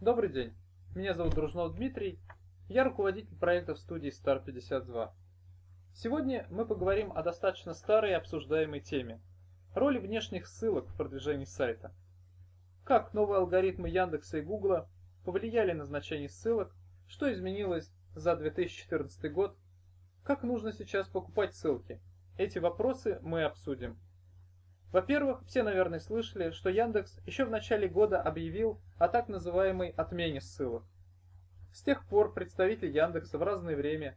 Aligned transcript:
Добрый 0.00 0.30
день, 0.30 0.54
меня 0.94 1.12
зовут 1.12 1.34
Дружнов 1.34 1.74
Дмитрий, 1.74 2.20
я 2.68 2.84
руководитель 2.84 3.36
проекта 3.36 3.74
в 3.74 3.80
студии 3.80 4.12
Star 4.12 4.40
52. 4.44 5.12
Сегодня 5.92 6.46
мы 6.50 6.64
поговорим 6.66 7.10
о 7.10 7.24
достаточно 7.24 7.74
старой 7.74 8.12
и 8.12 8.14
обсуждаемой 8.14 8.78
теме– 8.78 9.20
роли 9.74 9.98
внешних 9.98 10.46
ссылок 10.46 10.86
в 10.86 10.96
продвижении 10.96 11.46
сайта. 11.46 11.92
Как 12.84 13.12
новые 13.12 13.38
алгоритмы 13.38 13.88
Яндекса 13.88 14.38
и 14.38 14.40
Гугла 14.40 14.88
повлияли 15.24 15.72
на 15.72 15.84
значение 15.84 16.28
ссылок, 16.28 16.76
что 17.08 17.32
изменилось 17.32 17.90
за 18.14 18.36
2014 18.36 19.32
год, 19.32 19.56
как 20.22 20.44
нужно 20.44 20.72
сейчас 20.72 21.08
покупать 21.08 21.56
ссылки. 21.56 22.00
Эти 22.36 22.60
вопросы 22.60 23.18
мы 23.20 23.42
обсудим. 23.42 23.98
Во-первых, 24.92 25.44
все, 25.46 25.62
наверное, 25.62 26.00
слышали, 26.00 26.50
что 26.50 26.70
Яндекс 26.70 27.20
еще 27.26 27.44
в 27.44 27.50
начале 27.50 27.88
года 27.88 28.22
объявил 28.22 28.80
о 28.98 29.08
так 29.08 29.28
называемой 29.28 29.90
отмене 29.90 30.40
ссылок. 30.40 30.84
С 31.72 31.82
тех 31.82 32.06
пор 32.06 32.32
представители 32.32 32.90
Яндекса 32.90 33.36
в 33.36 33.42
разное 33.42 33.76
время 33.76 34.16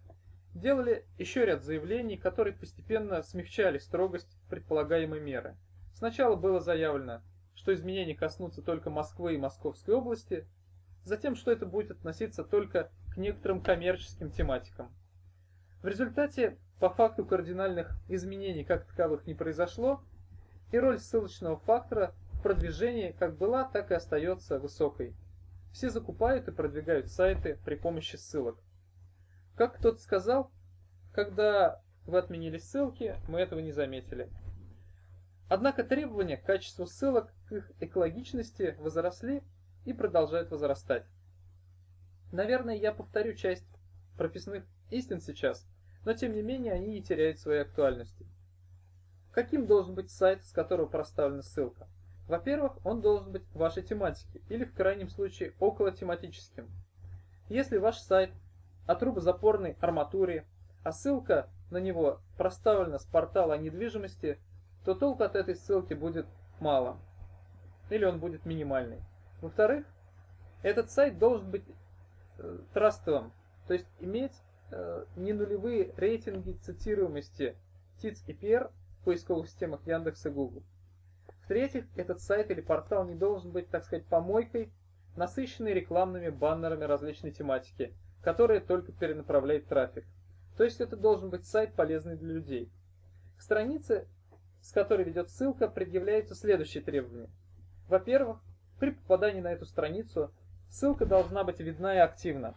делали 0.53 1.05
еще 1.17 1.45
ряд 1.45 1.63
заявлений, 1.63 2.17
которые 2.17 2.53
постепенно 2.53 3.21
смягчали 3.21 3.77
строгость 3.77 4.37
предполагаемой 4.49 5.19
меры. 5.19 5.57
Сначала 5.93 6.35
было 6.35 6.61
заявлено, 6.61 7.21
что 7.53 7.73
изменения 7.73 8.15
коснутся 8.15 8.61
только 8.61 8.89
Москвы 8.89 9.35
и 9.35 9.37
Московской 9.37 9.93
области, 9.93 10.47
затем, 11.03 11.35
что 11.35 11.51
это 11.51 11.65
будет 11.65 11.91
относиться 11.91 12.43
только 12.43 12.89
к 13.13 13.17
некоторым 13.17 13.61
коммерческим 13.61 14.31
тематикам. 14.31 14.93
В 15.81 15.87
результате, 15.87 16.57
по 16.79 16.89
факту 16.89 17.25
кардинальных 17.25 17.91
изменений 18.07 18.63
как 18.63 18.85
таковых 18.85 19.27
не 19.27 19.33
произошло, 19.33 20.03
и 20.71 20.77
роль 20.77 20.99
ссылочного 20.99 21.57
фактора 21.57 22.13
в 22.33 22.41
продвижении 22.41 23.11
как 23.11 23.37
была, 23.37 23.65
так 23.65 23.91
и 23.91 23.95
остается 23.95 24.59
высокой. 24.59 25.15
Все 25.71 25.89
закупают 25.89 26.47
и 26.47 26.51
продвигают 26.51 27.09
сайты 27.09 27.59
при 27.63 27.75
помощи 27.75 28.15
ссылок. 28.15 28.57
Как 29.55 29.77
кто-то 29.77 29.99
сказал, 29.99 30.51
когда 31.13 31.81
вы 32.05 32.17
отменили 32.17 32.57
ссылки, 32.57 33.15
мы 33.27 33.39
этого 33.39 33.59
не 33.59 33.71
заметили. 33.71 34.29
Однако 35.49 35.83
требования 35.83 36.37
к 36.37 36.45
качеству 36.45 36.85
ссылок, 36.85 37.33
к 37.47 37.51
их 37.51 37.71
экологичности 37.79 38.75
возросли 38.79 39.43
и 39.85 39.93
продолжают 39.93 40.49
возрастать. 40.49 41.05
Наверное, 42.31 42.75
я 42.75 42.93
повторю 42.93 43.33
часть 43.33 43.67
прописных 44.17 44.63
истин 44.89 45.19
сейчас, 45.19 45.67
но 46.05 46.13
тем 46.13 46.33
не 46.33 46.41
менее 46.41 46.73
они 46.73 46.87
не 46.87 47.03
теряют 47.03 47.39
своей 47.39 47.61
актуальности. 47.61 48.25
Каким 49.31 49.65
должен 49.65 49.95
быть 49.95 50.11
сайт, 50.11 50.43
с 50.43 50.51
которого 50.51 50.87
проставлена 50.87 51.41
ссылка? 51.41 51.87
Во-первых, 52.27 52.73
он 52.85 53.01
должен 53.01 53.31
быть 53.31 53.43
вашей 53.53 53.83
тематики, 53.83 54.41
или 54.49 54.65
в 54.65 54.73
крайнем 54.73 55.09
случае 55.09 55.53
около 55.59 55.91
тематическим. 55.91 56.69
Если 57.49 57.77
ваш 57.77 57.97
сайт 57.97 58.31
о 58.87 58.95
трубозапорной 58.95 59.77
арматуре, 59.81 60.45
а 60.83 60.91
ссылка 60.91 61.49
на 61.69 61.77
него 61.77 62.19
проставлена 62.37 62.99
с 62.99 63.05
портала 63.05 63.53
о 63.53 63.57
недвижимости, 63.57 64.39
то 64.83 64.95
толку 64.95 65.23
от 65.23 65.35
этой 65.35 65.55
ссылки 65.55 65.93
будет 65.93 66.25
мало, 66.59 66.97
или 67.89 68.05
он 68.05 68.19
будет 68.19 68.45
минимальный. 68.45 69.01
Во-вторых, 69.41 69.85
этот 70.63 70.91
сайт 70.91 71.17
должен 71.19 71.49
быть 71.49 71.65
э, 72.37 72.59
трастовым, 72.73 73.31
то 73.67 73.73
есть 73.73 73.87
иметь 73.99 74.33
э, 74.71 75.05
не 75.15 75.33
нулевые 75.33 75.93
рейтинги 75.97 76.53
цитируемости 76.53 77.55
ТИЦ 78.01 78.23
и 78.27 78.33
PR 78.33 78.71
в 79.01 79.05
поисковых 79.05 79.47
системах 79.47 79.85
Яндекс 79.85 80.25
и 80.25 80.29
Google. 80.29 80.63
В-третьих, 81.43 81.85
этот 81.95 82.21
сайт 82.21 82.51
или 82.51 82.61
портал 82.61 83.05
не 83.05 83.15
должен 83.15 83.51
быть, 83.51 83.69
так 83.69 83.83
сказать, 83.83 84.05
помойкой, 84.05 84.71
насыщенной 85.15 85.73
рекламными 85.73 86.29
баннерами 86.29 86.85
различной 86.85 87.31
тематики, 87.31 87.93
которые 88.21 88.61
только 88.61 88.91
перенаправляют 88.91 89.67
трафик. 89.67 90.05
То 90.55 90.63
есть 90.63 90.79
это 90.79 90.95
должен 90.95 91.29
быть 91.29 91.45
сайт, 91.45 91.73
полезный 91.73 92.15
для 92.15 92.33
людей. 92.33 92.71
К 93.37 93.41
странице, 93.41 94.07
с 94.61 94.71
которой 94.71 95.03
ведет 95.03 95.29
ссылка, 95.29 95.67
предъявляются 95.67 96.35
следующие 96.35 96.83
требования. 96.83 97.29
Во-первых, 97.87 98.39
при 98.79 98.91
попадании 98.91 99.41
на 99.41 99.51
эту 99.51 99.65
страницу 99.65 100.31
ссылка 100.69 101.05
должна 101.05 101.43
быть 101.43 101.59
видна 101.59 101.95
и 101.95 101.99
активна. 101.99 102.55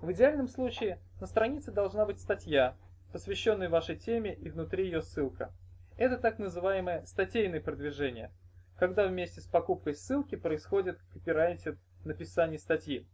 В 0.00 0.10
идеальном 0.12 0.48
случае 0.48 0.98
на 1.20 1.26
странице 1.26 1.70
должна 1.70 2.04
быть 2.04 2.20
статья, 2.20 2.76
посвященная 3.12 3.68
вашей 3.68 3.96
теме 3.96 4.34
и 4.34 4.48
внутри 4.48 4.86
ее 4.86 5.02
ссылка. 5.02 5.52
Это 5.96 6.18
так 6.18 6.40
называемое 6.40 7.04
статейное 7.06 7.60
продвижение, 7.60 8.32
когда 8.76 9.06
вместе 9.06 9.40
с 9.40 9.46
покупкой 9.46 9.94
ссылки 9.94 10.34
происходит 10.34 11.00
копирайтед 11.12 11.78
написание 12.04 12.58
статьи 12.58 13.06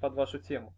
под 0.00 0.14
вашу 0.14 0.38
тему. 0.38 0.74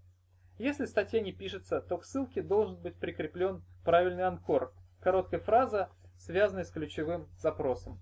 Если 0.58 0.86
статья 0.86 1.20
не 1.20 1.32
пишется, 1.32 1.80
то 1.80 1.98
к 1.98 2.04
ссылке 2.04 2.42
должен 2.42 2.80
быть 2.80 2.96
прикреплен 2.96 3.62
правильный 3.84 4.24
анкор, 4.24 4.74
короткая 5.00 5.38
фраза, 5.38 5.90
связанная 6.18 6.64
с 6.64 6.70
ключевым 6.70 7.28
запросом. 7.36 8.00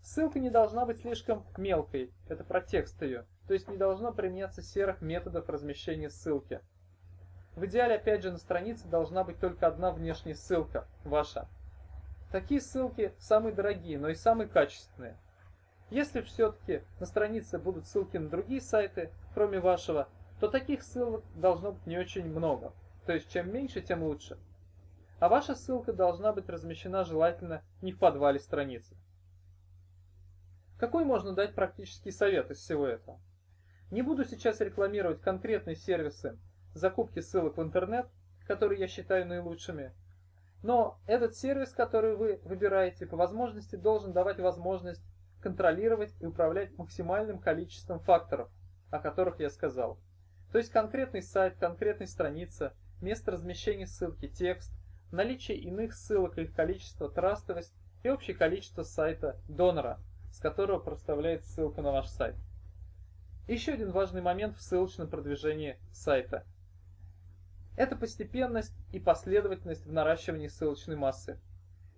Ссылка 0.00 0.38
не 0.38 0.48
должна 0.48 0.86
быть 0.86 1.00
слишком 1.00 1.44
мелкой, 1.58 2.14
это 2.28 2.44
про 2.44 2.62
текст 2.62 3.02
ее, 3.02 3.26
то 3.48 3.52
есть 3.52 3.68
не 3.68 3.76
должно 3.76 4.12
применяться 4.12 4.62
серых 4.62 5.02
методов 5.02 5.48
размещения 5.50 6.08
ссылки. 6.08 6.60
В 7.54 7.66
идеале, 7.66 7.96
опять 7.96 8.22
же, 8.22 8.30
на 8.30 8.38
странице 8.38 8.86
должна 8.88 9.24
быть 9.24 9.40
только 9.40 9.66
одна 9.66 9.90
внешняя 9.90 10.34
ссылка, 10.34 10.86
ваша. 11.04 11.48
Такие 12.32 12.60
ссылки 12.60 13.14
самые 13.18 13.54
дорогие, 13.54 13.98
но 13.98 14.08
и 14.08 14.14
самые 14.14 14.48
качественные. 14.48 15.16
Если 15.90 16.20
все-таки 16.20 16.82
на 16.98 17.06
странице 17.06 17.58
будут 17.58 17.86
ссылки 17.86 18.16
на 18.16 18.28
другие 18.28 18.60
сайты, 18.60 19.12
кроме 19.34 19.60
вашего, 19.60 20.08
то 20.40 20.48
таких 20.48 20.82
ссылок 20.82 21.24
должно 21.34 21.72
быть 21.72 21.86
не 21.86 21.98
очень 21.98 22.26
много. 22.26 22.72
То 23.06 23.12
есть 23.12 23.30
чем 23.30 23.52
меньше, 23.52 23.80
тем 23.80 24.02
лучше. 24.02 24.36
А 25.20 25.28
ваша 25.28 25.54
ссылка 25.54 25.92
должна 25.92 26.32
быть 26.32 26.48
размещена 26.48 27.04
желательно 27.04 27.62
не 27.80 27.92
в 27.92 27.98
подвале 27.98 28.40
страницы. 28.40 28.96
Какой 30.78 31.04
можно 31.04 31.32
дать 31.32 31.54
практический 31.54 32.10
совет 32.10 32.50
из 32.50 32.58
всего 32.58 32.86
этого? 32.86 33.18
Не 33.90 34.02
буду 34.02 34.24
сейчас 34.24 34.60
рекламировать 34.60 35.22
конкретные 35.22 35.76
сервисы 35.76 36.36
закупки 36.74 37.20
ссылок 37.20 37.56
в 37.56 37.62
интернет, 37.62 38.06
которые 38.46 38.80
я 38.80 38.88
считаю 38.88 39.26
наилучшими, 39.26 39.94
но 40.66 40.98
этот 41.06 41.36
сервис, 41.36 41.70
который 41.70 42.16
вы 42.16 42.40
выбираете, 42.42 43.06
по 43.06 43.16
возможности 43.16 43.76
должен 43.76 44.12
давать 44.12 44.40
возможность 44.40 45.00
контролировать 45.40 46.12
и 46.18 46.26
управлять 46.26 46.76
максимальным 46.76 47.38
количеством 47.38 48.00
факторов, 48.00 48.50
о 48.90 48.98
которых 48.98 49.38
я 49.38 49.48
сказал. 49.48 49.96
То 50.50 50.58
есть 50.58 50.72
конкретный 50.72 51.22
сайт, 51.22 51.54
конкретная 51.60 52.08
страница, 52.08 52.74
место 53.00 53.30
размещения 53.30 53.86
ссылки, 53.86 54.26
текст, 54.26 54.72
наличие 55.12 55.58
иных 55.58 55.94
ссылок, 55.94 56.36
их 56.36 56.52
количество, 56.52 57.08
трастовость 57.08 57.72
и 58.02 58.08
общее 58.08 58.36
количество 58.36 58.82
сайта 58.82 59.36
донора, 59.48 60.00
с 60.32 60.40
которого 60.40 60.80
проставляется 60.80 61.48
ссылка 61.48 61.80
на 61.80 61.92
ваш 61.92 62.08
сайт. 62.08 62.34
Еще 63.46 63.74
один 63.74 63.92
важный 63.92 64.20
момент 64.20 64.56
в 64.56 64.62
ссылочном 64.62 65.08
продвижении 65.08 65.78
сайта– 65.92 66.44
это 67.76 67.96
постепенность 67.96 68.74
и 68.92 68.98
последовательность 68.98 69.86
в 69.86 69.92
наращивании 69.92 70.48
ссылочной 70.48 70.96
массы. 70.96 71.38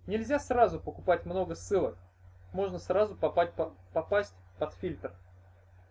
Нельзя 0.07 0.39
сразу 0.39 0.79
покупать 0.79 1.25
много 1.25 1.55
ссылок, 1.55 1.97
можно 2.53 2.79
сразу 2.79 3.15
попасть, 3.15 3.53
попасть 3.93 4.35
под 4.57 4.73
фильтр. 4.73 5.13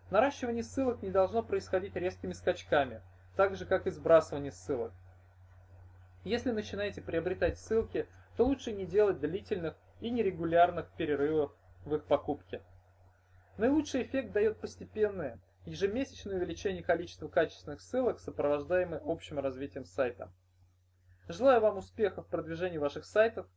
Наращивание 0.09 0.63
ссылок 0.63 1.01
не 1.01 1.09
должно 1.09 1.43
происходить 1.43 1.95
резкими 1.95 2.33
скачками, 2.33 3.01
так 3.35 3.55
же 3.55 3.65
как 3.65 3.87
и 3.87 3.91
сбрасывание 3.91 4.51
ссылок. 4.51 4.91
Если 6.23 6.51
начинаете 6.51 7.01
приобретать 7.01 7.57
ссылки, 7.57 8.07
то 8.35 8.45
лучше 8.45 8.71
не 8.71 8.85
делать 8.85 9.19
длительных 9.19 9.75
и 10.01 10.09
нерегулярных 10.09 10.89
перерывов 10.97 11.53
в 11.85 11.95
их 11.95 12.03
покупке. 12.05 12.61
Наилучший 13.57 14.03
эффект 14.03 14.31
дает 14.31 14.57
постепенное, 14.57 15.39
ежемесячное 15.65 16.37
увеличение 16.37 16.83
количества 16.83 17.27
качественных 17.27 17.81
ссылок, 17.81 18.19
сопровождаемое 18.19 19.01
общим 19.03 19.39
развитием 19.39 19.85
сайта. 19.85 20.31
Желаю 21.27 21.61
вам 21.61 21.77
успехов 21.77 22.25
в 22.25 22.29
продвижении 22.29 22.77
ваших 22.77 23.05
сайтов. 23.05 23.47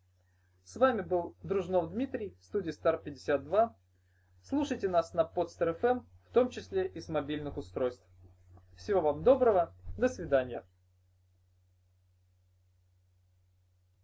С 0.65 0.77
вами 0.77 1.01
был 1.01 1.37
Дружнов 1.43 1.91
Дмитрий, 1.91 2.37
студия 2.41 2.73
Star 2.73 3.03
52. 3.03 3.75
Слушайте 4.43 4.89
нас 4.89 5.15
на 5.15 5.23
Podster 5.23 5.79
FM, 5.81 6.05
в 6.29 6.33
том 6.33 6.51
числе 6.51 6.87
и 6.87 7.01
с 7.01 7.09
мобильных 7.09 7.57
устройств. 7.57 8.07
Всего 8.77 9.01
вам 9.01 9.23
доброго, 9.23 9.75
до 9.97 10.09
свидания. 10.09 10.65